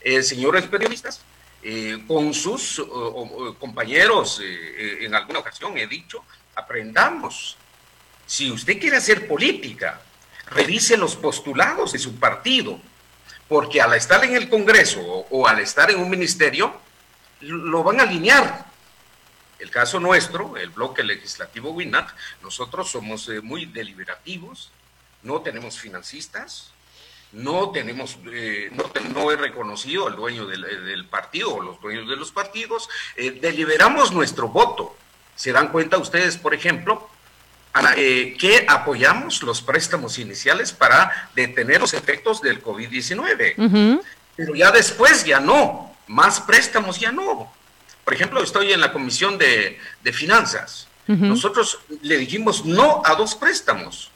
Eh, 0.00 0.24
señores 0.24 0.66
periodistas, 0.66 1.22
eh, 1.62 2.02
con 2.08 2.34
sus 2.34 2.82
compañeros, 3.60 4.40
eh, 4.42 5.04
en 5.04 5.14
alguna 5.14 5.38
ocasión 5.38 5.78
he 5.78 5.86
dicho, 5.86 6.24
aprendamos. 6.56 7.56
Si 8.26 8.50
usted 8.50 8.80
quiere 8.80 8.96
hacer 8.96 9.28
política, 9.28 10.00
revise 10.50 10.96
los 10.96 11.14
postulados 11.14 11.92
de 11.92 12.00
su 12.00 12.16
partido, 12.16 12.80
porque 13.48 13.80
al 13.80 13.94
estar 13.94 14.24
en 14.24 14.34
el 14.34 14.48
Congreso 14.48 15.00
o, 15.00 15.46
al 15.46 15.60
estar 15.60 15.90
en 15.90 16.00
un 16.00 16.10
ministerio, 16.10 16.74
lo 17.40 17.84
van 17.84 18.00
a 18.00 18.02
alinear. 18.02 18.66
El 19.58 19.70
caso 19.70 19.98
nuestro, 20.00 20.56
el 20.56 20.70
bloque 20.70 21.02
legislativo 21.02 21.70
WINAC, 21.70 22.14
nosotros 22.42 22.90
somos 22.90 23.28
eh, 23.28 23.40
muy 23.40 23.66
deliberativos, 23.66 24.70
no 25.22 25.40
tenemos 25.40 25.78
financistas, 25.78 26.70
no 27.32 27.70
tenemos, 27.70 28.18
eh, 28.32 28.70
no, 29.14 29.32
he 29.32 29.36
reconocido 29.36 30.06
al 30.06 30.16
dueño 30.16 30.46
del, 30.46 31.06
partido 31.06 31.54
o 31.54 31.62
los 31.62 31.80
dueños 31.80 32.08
de 32.08 32.16
los 32.16 32.32
partidos, 32.32 32.88
eh, 33.16 33.32
deliberamos 33.32 34.12
nuestro 34.12 34.48
voto. 34.48 34.96
¿Se 35.34 35.52
dan 35.52 35.68
cuenta 35.68 35.98
ustedes, 35.98 36.36
por 36.36 36.54
ejemplo, 36.54 37.08
eh, 37.96 38.36
que 38.38 38.64
apoyamos 38.68 39.42
los 39.42 39.62
préstamos 39.62 40.18
iniciales 40.18 40.72
para 40.72 41.30
detener 41.34 41.80
los 41.80 41.94
efectos 41.94 42.40
del 42.40 42.62
COVID-19. 42.62 44.00
Pero 44.36 44.54
ya 44.54 44.70
después 44.70 45.24
ya 45.24 45.38
no, 45.38 45.94
más 46.06 46.40
préstamos 46.40 46.98
ya 46.98 47.12
no. 47.12 47.52
Por 48.08 48.14
ejemplo, 48.14 48.42
estoy 48.42 48.72
en 48.72 48.80
la 48.80 48.90
Comisión 48.90 49.36
de, 49.36 49.78
Finanzas. 50.14 50.88
Nosotros 51.06 51.78
le 52.00 52.16
dijimos 52.16 52.64
no 52.64 53.02
a 53.04 53.14
dos 53.14 53.34
préstamos. 53.34 54.10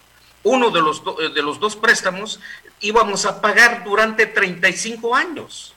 Uno 0.44 0.70
de 0.70 0.80
los, 0.80 1.02
de 1.04 1.42
los 1.42 1.60
dos 1.60 1.76
préstamos 1.76 2.40
íbamos 2.80 3.26
a 3.26 3.42
pagar 3.42 3.84
durante 3.84 4.24
35 4.24 5.14
años. 5.14 5.74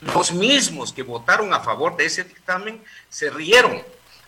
Los 0.00 0.32
mismos 0.32 0.92
que 0.92 1.04
votaron 1.04 1.54
a 1.54 1.60
favor 1.60 1.96
de 1.96 2.06
ese 2.06 2.24
dictamen 2.24 2.82
se 3.08 3.30
rieron 3.30 3.84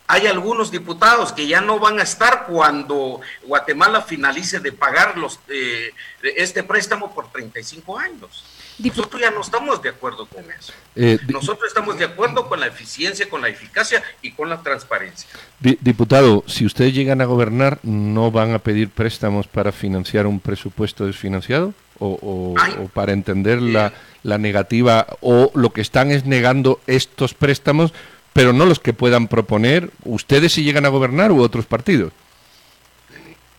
hay 0.08 0.26
algunos 0.26 0.70
diputados 0.70 1.32
que 1.32 1.46
ya 1.46 1.60
no 1.60 1.78
van 1.78 1.98
a 1.98 2.02
estar 2.02 2.46
cuando 2.46 3.20
Guatemala 3.44 4.02
finalice 4.02 4.60
de 4.60 4.72
pagar 4.72 5.18
los, 5.18 5.40
eh, 5.48 5.90
este 6.36 6.62
préstamo 6.62 7.12
por 7.14 7.30
35 7.30 7.98
años. 7.98 8.44
Nosotros 8.78 9.20
ya 9.20 9.30
no 9.30 9.40
estamos 9.40 9.82
de 9.82 9.88
acuerdo 9.88 10.26
con 10.26 10.44
eso. 10.50 10.72
Eh, 10.94 11.18
Nosotros 11.28 11.68
estamos 11.68 11.98
de 11.98 12.04
acuerdo 12.04 12.46
con 12.46 12.60
la 12.60 12.66
eficiencia, 12.66 13.28
con 13.28 13.40
la 13.40 13.48
eficacia 13.48 14.02
y 14.20 14.32
con 14.32 14.50
la 14.50 14.62
transparencia. 14.62 15.28
Diputado, 15.60 16.44
si 16.46 16.66
ustedes 16.66 16.92
llegan 16.92 17.22
a 17.22 17.24
gobernar, 17.24 17.78
¿no 17.82 18.30
van 18.30 18.52
a 18.52 18.58
pedir 18.58 18.90
préstamos 18.90 19.46
para 19.46 19.72
financiar 19.72 20.26
un 20.26 20.40
presupuesto 20.40 21.06
desfinanciado? 21.06 21.72
¿O, 21.98 22.54
para 22.92 23.12
entender 23.12 23.62
la, 23.62 23.94
la 24.22 24.36
negativa? 24.36 25.06
¿O 25.22 25.50
lo 25.54 25.70
que 25.70 25.80
están 25.80 26.10
es 26.10 26.26
negando 26.26 26.78
estos 26.86 27.32
préstamos? 27.32 27.94
Pero 28.36 28.52
no 28.52 28.66
los 28.66 28.78
que 28.78 28.92
puedan 28.92 29.28
proponer 29.28 29.90
ustedes 30.04 30.52
si 30.52 30.62
llegan 30.62 30.84
a 30.84 30.90
gobernar 30.90 31.32
u 31.32 31.40
otros 31.40 31.64
partidos. 31.64 32.12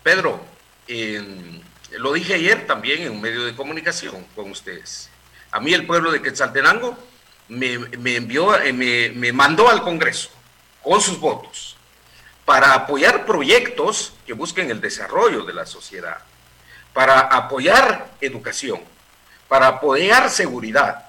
Pedro, 0.04 0.40
lo 1.98 2.14
dije 2.14 2.36
ayer 2.36 2.68
también 2.68 3.02
en 3.02 3.12
un 3.12 3.20
medio 3.20 3.44
de 3.44 3.56
comunicación 3.56 4.24
con 4.36 4.52
ustedes. 4.52 5.10
A 5.50 5.60
mí 5.60 5.74
el 5.74 5.88
pueblo 5.88 6.12
de 6.12 6.22
Quetzaltenango 6.22 6.96
me, 7.48 7.74
envió, 8.18 8.56
eh, 8.62 8.72
me, 8.72 9.10
me 9.10 9.34
mandó 9.34 9.68
al 9.68 9.82
Congreso 9.82 10.30
con 10.84 11.02
sus 11.02 11.20
votos 11.20 11.76
para 12.46 12.76
apoyar 12.76 13.26
proyectos 13.26 14.14
que 14.28 14.34
busquen 14.34 14.70
el 14.70 14.80
desarrollo 14.80 15.44
de 15.44 15.54
la 15.54 15.66
sociedad, 15.66 16.20
para 16.94 17.22
apoyar 17.22 18.12
educación, 18.22 18.82
para 19.48 19.68
apoyar 19.70 20.30
seguridad. 20.30 21.08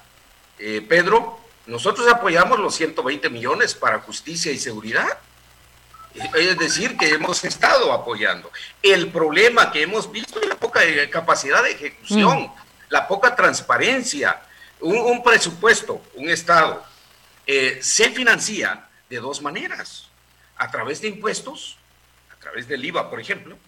Eh, 0.58 0.84
Pedro, 0.88 1.37
nosotros 1.68 2.08
apoyamos 2.08 2.58
los 2.58 2.74
120 2.76 3.28
millones 3.28 3.74
para 3.74 4.00
justicia 4.00 4.50
y 4.50 4.58
seguridad. 4.58 5.18
Es 6.34 6.58
decir, 6.58 6.96
que 6.96 7.10
hemos 7.10 7.44
estado 7.44 7.92
apoyando. 7.92 8.50
El 8.82 9.12
problema 9.12 9.70
que 9.70 9.82
hemos 9.82 10.10
visto 10.10 10.40
es 10.40 10.48
la 10.48 10.54
poca 10.54 10.80
capacidad 11.10 11.62
de 11.62 11.72
ejecución, 11.72 12.44
mm. 12.44 12.52
la 12.88 13.06
poca 13.06 13.36
transparencia. 13.36 14.40
Un, 14.80 15.22
presupuesto, 15.22 16.00
un 16.14 16.30
Estado, 16.30 16.82
eh, 17.46 17.80
se 17.82 18.10
financia 18.10 18.88
de 19.10 19.18
dos 19.18 19.42
maneras. 19.42 20.08
A 20.56 20.70
través 20.70 21.02
de 21.02 21.08
impuestos, 21.08 21.76
a 22.32 22.40
través 22.40 22.66
del 22.66 22.82
IVA, 22.82 23.10
por 23.10 23.20
ejemplo, 23.20 23.58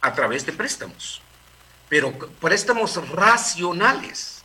a 0.00 0.12
través 0.12 0.44
de 0.44 0.52
préstamos. 0.52 1.22
Pero 1.88 2.12
préstamos 2.40 2.96
racionales 3.10 4.37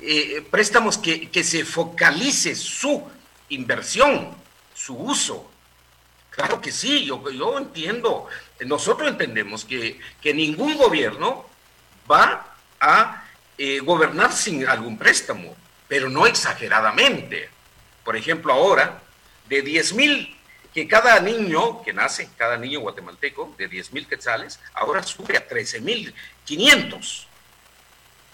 eh, 0.00 0.46
préstamos 0.50 0.98
que, 0.98 1.42
se 1.42 1.64
focalice 1.64 2.54
su 2.54 3.08
inversión, 3.48 4.36
su 4.74 4.94
uso. 4.94 5.50
Claro 6.30 6.60
que 6.60 6.70
sí, 6.70 7.06
yo, 7.06 7.30
yo 7.30 7.56
entiendo, 7.56 8.28
nosotros 8.66 9.08
entendemos 9.08 9.64
que, 9.64 10.00
ningún 10.34 10.76
gobierno 10.76 11.46
va 12.10 12.56
a 12.78 13.24
eh, 13.56 13.80
gobernar 13.80 14.32
sin 14.32 14.66
algún 14.66 14.98
préstamo, 14.98 15.56
pero 15.88 16.10
no 16.10 16.26
exageradamente. 16.26 17.48
Por 18.04 18.16
ejemplo, 18.16 18.52
ahora, 18.52 19.02
de 19.48 19.62
10 19.62 19.94
mil, 19.94 20.36
que 20.74 20.86
cada 20.86 21.18
niño 21.20 21.82
que 21.82 21.94
nace, 21.94 22.28
cada 22.36 22.58
niño 22.58 22.80
guatemalteco, 22.80 23.54
de 23.56 23.66
10 23.66 23.94
mil 23.94 24.06
quetzales, 24.06 24.60
ahora 24.74 25.02
sube 25.02 25.38
a 25.38 25.48
13 25.48 25.80
mil 25.80 26.14
500. 26.44 27.26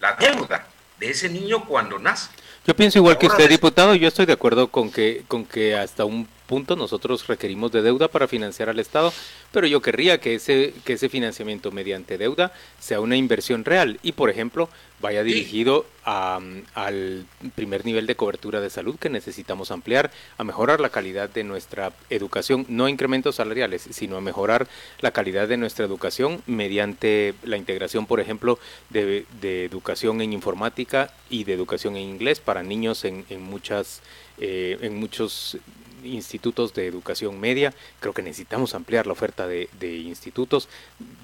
La 0.01 0.15
deuda 0.15 0.67
de 0.99 1.11
ese 1.11 1.29
niño 1.29 1.65
cuando 1.67 1.99
nace. 1.99 2.31
Yo 2.67 2.77
pienso 2.77 2.99
igual 2.99 3.19
que 3.19 3.27
usted, 3.27 3.49
diputado, 3.49 3.95
yo 3.95 4.07
estoy 4.07 4.27
de 4.27 4.35
acuerdo 4.35 4.69
con 4.69 4.91
que, 4.91 5.25
con 5.27 5.45
que 5.45 5.75
hasta 5.77 6.05
un 6.05 6.29
punto 6.53 6.77
nosotros 6.77 7.27
requerimos 7.29 7.73
de 7.73 7.81
deuda 7.81 8.09
para 8.09 8.29
financiar 8.29 8.69
al 8.69 8.79
Estado, 8.79 9.11
pero 9.53 9.67
yo 9.67 9.81
querría 9.81 10.21
que 10.21 10.35
ese, 10.35 10.75
que 10.85 10.93
ese 10.93 11.09
financiamiento 11.09 11.71
mediante 11.71 12.19
deuda 12.19 12.53
sea 12.79 13.01
una 13.01 13.17
inversión 13.17 13.65
real. 13.65 13.99
Y, 14.03 14.13
por 14.13 14.29
ejemplo, 14.29 14.69
vaya 15.01 15.23
dirigido 15.23 15.87
al 16.05 17.25
primer 17.55 17.87
nivel 17.87 18.07
de 18.07 18.17
cobertura 18.17 18.61
de 18.61 18.69
salud 18.69 18.97
que 18.99 19.09
necesitamos 19.09 19.71
ampliar, 19.71 20.11
a 20.37 20.45
mejorar 20.45 20.79
la 20.81 20.91
calidad 20.91 21.31
de 21.31 21.43
nuestra 21.43 21.95
educación, 22.11 22.67
no 22.69 22.87
incrementos 22.87 23.37
salariales, 23.37 23.89
sino 23.91 24.19
a 24.19 24.21
mejorar 24.21 24.69
la 25.01 25.13
calidad 25.13 25.49
de 25.49 25.57
nuestra 25.57 25.87
educación 25.87 26.43
mediante 26.47 27.33
la 27.45 27.57
integración, 27.57 28.05
por 28.05 28.21
ejemplo, 28.21 28.59
de, 28.91 29.25
educación 29.65 30.21
en 30.21 30.35
informática 30.35 31.15
y 31.31 31.45
de 31.45 31.55
educación 31.55 31.97
en 31.97 32.03
inglés 32.03 32.41
para 32.41 32.63
niños 32.63 33.07
en, 33.07 33.25
en 33.31 33.41
muchas 33.43 34.03
eh, 34.39 34.79
en 34.81 34.97
muchos 34.97 35.59
institutos 36.05 36.75
de 36.75 36.87
educación 36.87 37.39
media. 37.41 37.75
Creo 38.01 38.13
que 38.13 38.23
necesitamos 38.23 38.75
ampliar 38.75 39.07
la 39.07 39.13
oferta 39.13 39.47
de, 39.47 39.69
institutos. 39.83 40.69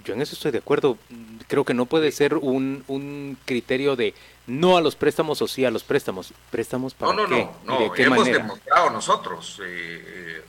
Yo 0.05 0.15
en 0.15 0.23
eso 0.23 0.35
estoy 0.35 0.51
de 0.51 0.59
acuerdo. 0.59 0.99
Creo 1.47 1.65
que 1.65 1.75
no 1.75 1.87
puede 1.87 2.13
ser 2.13 2.35
un, 2.35 2.85
un 2.89 3.37
criterio 3.45 3.97
de 3.97 4.15
no 4.47 4.77
a 4.77 4.81
los 4.81 4.97
préstamos 4.97 5.43
o 5.43 5.49
sí 5.49 5.65
a 5.65 5.71
los 5.71 5.85
préstamos. 5.85 6.33
¿Préstamos 6.51 6.95
para 6.95 7.13
no, 7.13 7.23
no, 7.23 7.29
qué? 7.29 7.49
No, 7.65 7.79
no, 7.81 7.95
hemos 7.95 8.27
demostrado 8.27 8.91
nosotros, 8.91 9.61
eh, 9.65 10.43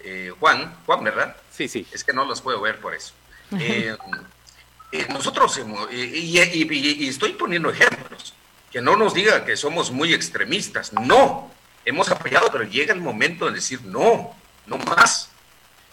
eh, 0.00 0.32
Juan, 0.38 0.76
Juan, 0.86 1.04
¿verdad? 1.04 1.36
Sí, 1.50 1.68
sí. 1.68 1.86
Es 1.92 2.04
que 2.04 2.12
no 2.12 2.24
los 2.24 2.40
puedo 2.40 2.60
ver 2.60 2.80
por 2.80 2.94
eso. 2.94 3.12
Eh, 3.58 3.96
nosotros, 5.10 5.60
y, 5.92 5.96
y 5.96 7.08
estoy 7.08 7.34
poniendo 7.34 7.70
ejemplos, 7.70 8.34
que 8.70 8.80
no 8.80 8.96
nos 8.96 9.14
diga 9.14 9.44
que 9.44 9.56
somos 9.56 9.90
muy 9.90 10.14
extremistas, 10.14 10.92
no, 10.92 11.50
hemos 11.88 12.10
apoyado, 12.10 12.50
pero 12.52 12.64
llega 12.64 12.92
el 12.92 13.00
momento 13.00 13.46
de 13.46 13.52
decir 13.52 13.80
no, 13.82 14.36
no 14.66 14.76
más. 14.76 15.30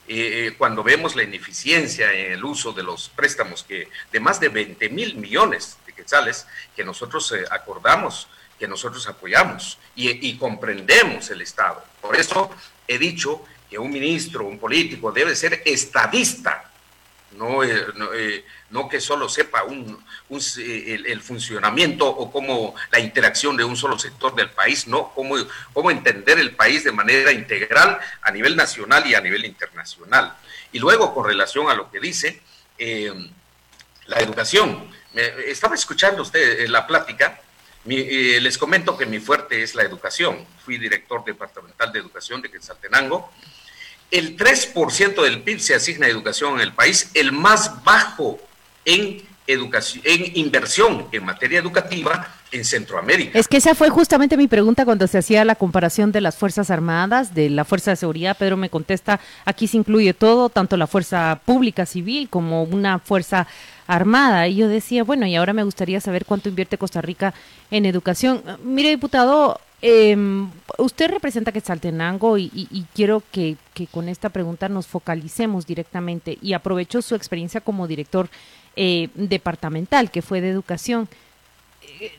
Eh, 0.08 0.48
eh, 0.48 0.56
cuando 0.58 0.84
vemos 0.84 1.16
la 1.16 1.24
ineficiencia 1.24 2.12
en 2.12 2.34
el 2.34 2.44
uso 2.44 2.74
de 2.74 2.84
los 2.84 3.10
préstamos 3.10 3.64
que 3.64 3.90
de 4.12 4.20
más 4.20 4.40
de 4.40 4.50
20 4.50 4.90
mil 4.90 5.16
millones 5.16 5.78
de 5.88 5.94
quetzales 5.94 6.46
que 6.76 6.84
nosotros 6.84 7.32
eh, 7.32 7.46
acordamos, 7.50 8.28
que 8.60 8.68
nosotros 8.68 9.08
apoyamos 9.08 9.80
y, 9.96 10.28
y 10.28 10.38
comprendemos 10.38 11.30
el 11.32 11.42
Estado. 11.42 11.84
Por 12.02 12.16
eso 12.18 12.52
he 12.88 13.00
dicho 13.00 13.44
que 13.70 13.80
un 13.80 13.90
ministro, 13.90 14.46
un 14.46 14.60
político 14.60 15.12
debe 15.14 15.36
ser 15.36 15.64
estadista, 15.66 16.72
no, 17.38 17.62
no 18.70 18.90
que 18.90 19.00
solo 19.00 19.30
sepa 19.30 19.64
un, 19.64 20.04
eh, 20.58 21.02
el, 21.06 21.22
funcionamiento 21.22 22.08
o 22.08 22.32
cómo 22.32 22.76
la 22.92 23.00
interacción 23.00 23.56
de 23.56 23.64
un 23.64 23.78
solo 23.78 23.98
sector 24.00 24.36
del 24.36 24.50
país, 24.50 24.88
no 24.88 25.12
cómo, 25.14 25.36
cómo 25.72 25.92
entender 25.92 26.40
el 26.40 26.56
país 26.56 26.84
de 26.84 26.92
manera 26.92 27.32
integral 27.32 28.00
a 28.22 28.32
nivel 28.32 28.56
nacional 28.56 29.06
y 29.06 29.16
a 29.16 29.22
nivel 29.22 29.46
internacional. 29.46 30.36
Y 30.72 30.80
luego, 30.80 31.14
con 31.14 31.26
relación 31.26 31.70
a 31.70 31.76
lo 31.76 31.90
que 31.92 32.00
dice, 32.00 32.42
eh, 32.78 33.14
la 34.08 34.20
educación. 34.20 34.92
estaba 35.14 35.76
escuchando 35.76 36.22
usted 36.22 36.62
eh, 36.62 36.68
la 36.68 36.86
plática. 36.86 37.40
les 37.86 38.58
comento 38.58 38.98
que 38.98 39.06
mi 39.06 39.20
fuerte 39.20 39.62
es 39.62 39.76
la 39.76 39.84
educación. 39.84 40.46
Fui 40.64 40.78
director 40.78 41.24
departamental 41.24 41.92
de 41.92 42.00
educación 42.00 42.42
de 42.42 42.50
Quetzaltenango 42.50 43.32
el 44.12 44.38
3% 44.38 45.22
del 45.24 45.42
PIB 45.42 45.60
se 45.60 45.76
asigna 45.76 46.08
a 46.08 46.10
educación 46.10 46.56
en 46.56 46.62
el 46.62 46.74
país, 46.74 47.12
el 47.14 47.32
más 47.32 47.84
bajo 47.84 48.40
en 48.86 49.24
educación, 49.48 50.04
en 50.06 50.38
inversión 50.38 51.06
en 51.12 51.26
materia 51.26 51.60
educativa 51.60 52.28
en 52.52 52.66
Centroamérica. 52.66 53.38
Es 53.38 53.48
que 53.48 53.58
esa 53.58 53.76
fue 53.76 53.90
justamente 53.90 54.38
mi 54.38 54.48
pregunta 54.48 54.86
cuando 54.86 55.08
se 55.08 55.18
hacía 55.18 55.46
la 55.46 55.56
comparación 55.56 56.12
de 56.12 56.22
las 56.22 56.36
Fuerzas 56.36 56.72
Armadas, 56.72 57.34
de 57.34 57.50
la 57.50 57.66
Fuerza 57.66 57.92
de 57.92 57.98
Seguridad. 57.98 58.38
Pedro 58.38 58.58
me 58.58 58.70
contesta, 58.70 59.20
aquí 59.44 59.68
se 59.68 59.78
incluye 59.78 60.14
todo, 60.14 60.50
tanto 60.50 60.78
la 60.78 60.88
Fuerza 60.88 61.42
Pública 61.46 61.86
Civil 61.86 62.30
como 62.30 62.64
una 62.64 63.00
Fuerza 63.00 63.48
Armada. 63.88 64.48
Y 64.48 64.56
yo 64.56 64.68
decía, 64.68 65.04
bueno, 65.04 65.28
y 65.28 65.36
ahora 65.36 65.54
me 65.54 65.64
gustaría 65.64 66.00
saber 66.02 66.26
cuánto 66.26 66.50
invierte 66.50 66.78
Costa 66.78 67.02
Rica 67.02 67.34
en 67.70 67.86
educación. 67.86 68.42
Mire, 68.64 68.90
diputado, 68.90 69.60
eh, 69.82 70.16
usted 70.78 71.10
representa 71.12 71.52
Quetzaltenango 71.52 72.38
y, 72.38 72.50
y, 72.54 72.86
quiero 72.94 73.22
que, 73.32 73.58
que, 73.74 73.88
con 73.88 74.10
esta 74.10 74.30
pregunta 74.30 74.70
nos 74.70 74.88
focalicemos 74.88 75.66
directamente 75.68 76.38
y 76.42 76.54
aprovecho 76.54 77.02
su 77.02 77.16
experiencia 77.16 77.62
como 77.62 77.88
director 77.88 78.30
eh, 78.76 79.10
departamental, 79.16 80.12
que 80.12 80.22
fue 80.22 80.42
de 80.42 80.50
educación. 80.50 81.08
Eh, 82.00 82.12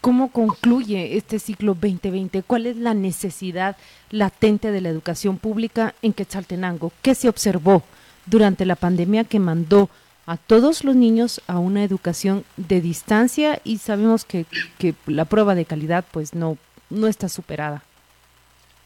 ¿Cómo 0.00 0.30
concluye 0.30 1.16
este 1.16 1.38
ciclo 1.38 1.74
2020? 1.74 2.42
¿Cuál 2.42 2.66
es 2.66 2.76
la 2.76 2.94
necesidad 2.94 3.76
latente 4.10 4.70
de 4.70 4.80
la 4.80 4.88
educación 4.88 5.38
pública 5.38 5.94
en 6.02 6.12
Quetzaltenango? 6.12 6.92
¿Qué 7.02 7.16
se 7.16 7.28
observó 7.28 7.82
durante 8.26 8.64
la 8.64 8.76
pandemia 8.76 9.24
que 9.24 9.40
mandó 9.40 9.88
a 10.26 10.36
todos 10.36 10.84
los 10.84 10.96
niños 10.96 11.40
a 11.46 11.58
una 11.58 11.84
educación 11.84 12.44
de 12.56 12.80
distancia 12.80 13.60
y 13.64 13.78
sabemos 13.78 14.24
que, 14.24 14.44
que 14.78 14.94
la 15.06 15.24
prueba 15.24 15.54
de 15.54 15.64
calidad 15.64 16.04
pues 16.10 16.34
no, 16.34 16.58
no 16.90 17.06
está 17.06 17.28
superada? 17.28 17.82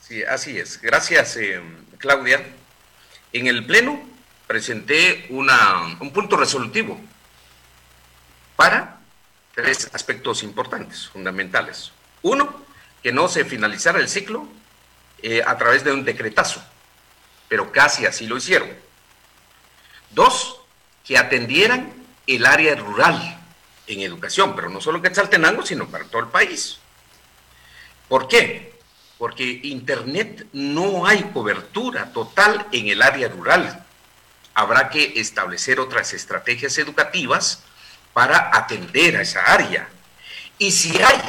Sí, 0.01 0.23
así 0.25 0.59
es. 0.59 0.81
Gracias, 0.81 1.37
eh, 1.37 1.61
Claudia. 1.99 2.45
En 3.33 3.47
el 3.47 3.65
Pleno 3.65 4.01
presenté 4.47 5.27
una, 5.31 5.97
un 6.01 6.13
punto 6.13 6.37
resolutivo 6.37 7.01
para 8.57 8.99
tres 9.55 9.89
aspectos 9.93 10.43
importantes, 10.43 11.09
fundamentales. 11.09 11.93
Uno, 12.23 12.61
que 13.03 13.13
no 13.13 13.29
se 13.29 13.45
finalizara 13.45 14.01
el 14.01 14.09
ciclo 14.09 14.47
eh, 15.23 15.43
a 15.47 15.57
través 15.57 15.85
de 15.85 15.93
un 15.93 16.05
decretazo, 16.05 16.63
pero 17.49 17.73
casi 17.73 18.05
así 18.05 18.27
lo 18.27 18.37
hicieron. 18.37 18.69
Dos, 20.11 20.60
que 21.11 21.19
atendieran 21.19 21.93
el 22.29 22.47
área 22.47 22.77
rural 22.77 23.37
en 23.89 24.01
educación, 24.03 24.55
pero 24.55 24.69
no 24.69 24.81
solo 24.81 24.99
en 24.99 25.03
Quetzaltenango, 25.03 25.67
sino 25.67 25.89
para 25.89 26.05
todo 26.05 26.23
el 26.23 26.29
país. 26.29 26.79
¿Por 28.09 28.29
qué? 28.29 28.79
Porque 29.19 29.59
Internet 29.65 30.47
no 30.53 31.05
hay 31.07 31.25
cobertura 31.33 32.13
total 32.13 32.65
en 32.71 32.87
el 32.87 33.03
área 33.03 33.27
rural 33.27 33.85
habrá 34.55 34.89
que 34.89 35.15
establecer 35.17 35.81
otras 35.81 36.13
estrategias 36.13 36.79
educativas 36.79 37.65
para 38.13 38.57
atender 38.57 39.17
a 39.17 39.23
esa 39.23 39.41
área. 39.41 39.89
Y 40.59 40.71
si 40.71 40.97
hay, 41.03 41.21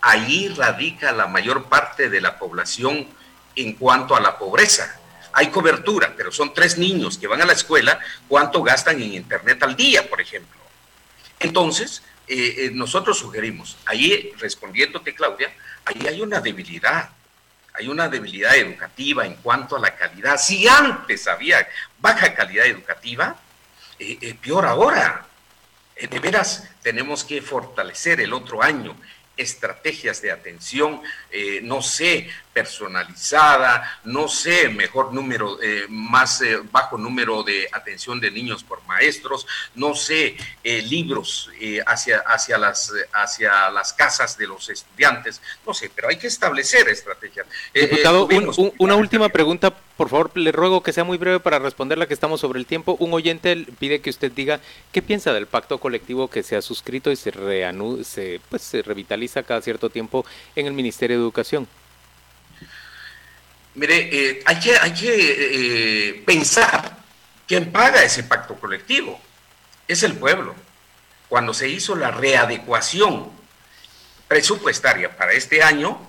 ahí 0.00 0.48
radica 0.56 1.12
la 1.12 1.26
mayor 1.26 1.64
parte 1.64 2.08
de 2.08 2.22
la 2.22 2.38
población 2.38 3.06
en 3.56 3.74
cuanto 3.74 4.16
a 4.16 4.20
la 4.20 4.38
pobreza. 4.38 4.98
Hay 5.38 5.48
cobertura, 5.48 6.14
pero 6.16 6.32
son 6.32 6.54
tres 6.54 6.78
niños 6.78 7.18
que 7.18 7.26
van 7.26 7.42
a 7.42 7.44
la 7.44 7.52
escuela, 7.52 8.00
¿cuánto 8.26 8.62
gastan 8.62 9.02
en 9.02 9.12
Internet 9.12 9.62
al 9.62 9.76
día, 9.76 10.08
por 10.08 10.18
ejemplo? 10.18 10.58
Entonces, 11.38 12.02
eh, 12.26 12.54
eh, 12.56 12.70
nosotros 12.72 13.18
sugerimos, 13.18 13.76
ahí 13.84 14.32
respondiéndote, 14.38 15.14
Claudia, 15.14 15.52
ahí 15.84 16.06
hay 16.06 16.22
una 16.22 16.40
debilidad 16.40 17.10
hay 17.78 17.88
una 17.88 18.08
debilidad 18.08 18.56
educativa 18.56 19.26
en 19.26 19.34
cuanto 19.34 19.76
a 19.76 19.78
la 19.78 19.94
calidad. 19.94 20.38
Si 20.38 20.66
antes 20.66 21.28
había 21.28 21.68
baja 21.98 22.32
calidad 22.32 22.64
educativa, 22.64 23.38
eh, 23.98 24.16
eh, 24.18 24.34
peor 24.40 24.64
ahora. 24.64 25.26
De 26.00 26.18
veras, 26.18 26.66
tenemos 26.80 27.22
que 27.24 27.42
fortalecer 27.42 28.22
el 28.22 28.32
otro 28.32 28.62
año 28.62 28.96
estrategias 29.36 30.22
de 30.22 30.32
atención, 30.32 31.02
no 31.62 31.82
sé, 31.82 32.30
personalizada, 32.56 34.00
no 34.04 34.28
sé, 34.28 34.70
mejor 34.70 35.12
número, 35.12 35.58
más 35.90 36.42
bajo 36.72 36.96
número 36.96 37.42
de 37.42 37.68
atención 37.70 38.18
de 38.18 38.30
niños 38.30 38.64
por 38.64 38.82
maestros, 38.86 39.46
no 39.74 39.94
sé, 39.94 40.38
libros 40.64 41.50
hacia, 41.84 42.20
hacia, 42.20 42.56
las, 42.56 42.90
hacia 43.12 43.68
las 43.68 43.92
casas 43.92 44.38
de 44.38 44.46
los 44.46 44.70
estudiantes, 44.70 45.42
no 45.66 45.74
sé, 45.74 45.90
pero 45.94 46.08
hay 46.08 46.16
que 46.16 46.28
establecer 46.28 46.88
estrategias. 46.88 47.46
Diputado, 47.74 48.26
una 48.78 48.94
última 48.94 49.28
pregunta 49.28 49.74
por 49.96 50.10
favor, 50.10 50.30
le 50.34 50.52
ruego 50.52 50.82
que 50.82 50.92
sea 50.92 51.04
muy 51.04 51.16
breve 51.16 51.40
para 51.40 51.58
responderla 51.58 52.06
que 52.06 52.12
estamos 52.12 52.40
sobre 52.40 52.58
el 52.58 52.66
tiempo. 52.66 52.96
Un 53.00 53.14
oyente 53.14 53.66
pide 53.78 54.00
que 54.00 54.10
usted 54.10 54.30
diga 54.30 54.60
qué 54.92 55.00
piensa 55.00 55.32
del 55.32 55.46
pacto 55.46 55.78
colectivo 55.78 56.28
que 56.28 56.42
se 56.42 56.54
ha 56.54 56.62
suscrito 56.62 57.10
y 57.10 57.16
se, 57.16 57.32
se, 58.04 58.40
pues, 58.50 58.62
se 58.62 58.82
revitaliza 58.82 59.42
cada 59.42 59.62
cierto 59.62 59.88
tiempo 59.88 60.26
en 60.54 60.66
el 60.66 60.74
Ministerio 60.74 61.16
de 61.16 61.22
Educación. 61.22 61.66
Mire, 63.76 64.08
eh, 64.10 64.42
hay 64.46 64.58
que, 64.58 64.74
hay 64.78 64.94
que 64.94 66.10
eh, 66.10 66.22
pensar 66.24 66.96
quién 67.46 67.70
paga 67.70 68.02
ese 68.02 68.24
pacto 68.24 68.54
colectivo. 68.54 69.20
Es 69.86 70.02
el 70.02 70.16
pueblo. 70.16 70.54
Cuando 71.28 71.52
se 71.52 71.68
hizo 71.68 71.94
la 71.94 72.10
readecuación 72.10 73.30
presupuestaria 74.28 75.14
para 75.14 75.32
este 75.32 75.62
año, 75.62 76.00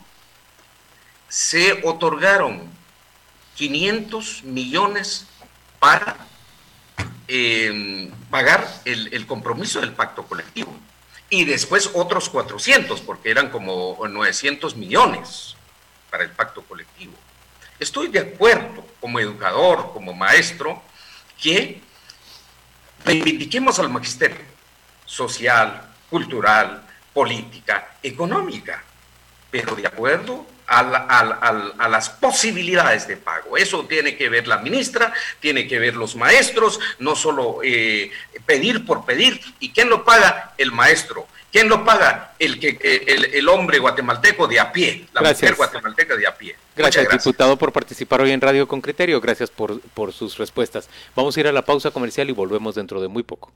se 1.27 1.81
otorgaron 1.83 2.71
500 3.55 4.45
millones 4.45 5.25
para 5.79 6.15
eh, 7.27 8.09
pagar 8.29 8.65
el, 8.85 9.27
compromiso 9.27 9.81
del 9.81 9.91
pacto 9.91 10.23
colectivo. 10.23 10.73
Y 11.29 11.43
después 11.43 11.91
otros 11.93 12.29
400, 12.29 13.01
porque 13.01 13.29
eran 13.29 13.49
como 13.49 13.99
900 14.07 14.77
millones 14.77 15.57
para 16.09 16.23
el 16.23 16.29
pacto 16.31 16.61
colectivo. 16.61 17.11
Estoy 17.79 18.07
de 18.07 18.19
acuerdo 18.19 18.85
como 18.99 19.19
educador, 19.19 19.91
como 19.93 20.13
maestro, 20.13 20.81
que 21.41 21.81
reivindiquemos 23.05 23.77
al 23.79 23.89
magisterio 23.89 24.47
social, 25.05 25.93
cultural, 26.09 26.85
política, 27.13 27.97
económica, 28.03 28.83
pero 29.49 29.75
de 29.75 29.87
acuerdo 29.87 30.45
a, 30.67 31.87
las 31.89 32.09
posibilidades 32.09 33.07
de 33.07 33.17
pago. 33.17 33.57
Eso 33.57 33.85
tiene 33.85 34.17
que 34.17 34.29
ver 34.29 34.47
la 34.47 34.57
ministra, 34.57 35.13
tiene 35.39 35.67
que 35.67 35.79
ver 35.79 35.95
los 35.95 36.15
maestros, 36.15 36.79
no 36.99 37.15
solo 37.15 37.59
eh, 37.63 38.11
pedir 38.45 38.85
por 38.85 39.05
pedir. 39.05 39.39
¿Y 39.59 39.71
quién 39.71 39.89
lo 39.89 40.03
paga? 40.03 40.53
El 40.57 40.71
maestro. 40.71 41.27
¿Quién 41.51 41.69
lo 41.69 41.85
paga? 41.85 42.33
El, 42.39 42.59
que, 42.59 42.77
el, 43.33 43.47
hombre 43.49 43.79
guatemalteco 43.79 44.47
de 44.47 44.59
a 44.59 44.71
pie, 44.71 45.07
la 45.13 45.21
mujer 45.21 45.55
guatemalteca 45.55 46.15
de 46.15 46.27
a 46.27 46.37
pie. 46.37 46.55
Gracias, 46.75 47.07
diputado, 47.09 47.57
por 47.57 47.71
participar 47.71 48.21
hoy 48.21 48.31
en 48.31 48.41
Radio 48.41 48.67
con 48.67 48.81
Criterio. 48.81 49.21
Gracias 49.21 49.49
por, 49.49 49.79
por 49.93 50.13
sus 50.13 50.37
respuestas. 50.37 50.89
Vamos 51.15 51.35
a 51.35 51.39
ir 51.39 51.47
a 51.47 51.51
la 51.51 51.63
pausa 51.63 51.91
comercial 51.91 52.29
y 52.29 52.33
volvemos 52.33 52.75
dentro 52.75 53.01
de 53.01 53.07
muy 53.07 53.23
poco. 53.23 53.51